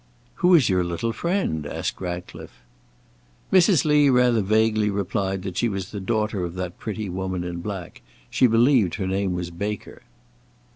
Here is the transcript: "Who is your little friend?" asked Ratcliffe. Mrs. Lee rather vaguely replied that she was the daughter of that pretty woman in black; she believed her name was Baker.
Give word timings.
"Who 0.41 0.55
is 0.55 0.67
your 0.67 0.83
little 0.83 1.13
friend?" 1.13 1.63
asked 1.67 2.01
Ratcliffe. 2.01 2.63
Mrs. 3.53 3.85
Lee 3.85 4.09
rather 4.09 4.41
vaguely 4.41 4.89
replied 4.89 5.43
that 5.43 5.57
she 5.59 5.69
was 5.69 5.91
the 5.91 5.99
daughter 5.99 6.43
of 6.43 6.55
that 6.55 6.79
pretty 6.79 7.07
woman 7.07 7.43
in 7.43 7.59
black; 7.61 8.01
she 8.27 8.47
believed 8.47 8.95
her 8.95 9.05
name 9.05 9.33
was 9.33 9.51
Baker. 9.51 10.01